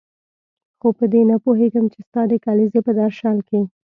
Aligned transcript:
خو 0.79 0.87
په 0.97 1.05
دې 1.11 1.21
نه 1.31 1.35
پوهېږم 1.43 1.85
چې 1.93 1.99
ستا 2.07 2.21
د 2.27 2.33
کلیزې 2.45 2.79
په 2.85 2.91
درشل 2.99 3.37
کې. 3.49 3.61